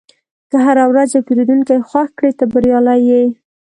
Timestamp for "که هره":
0.49-0.83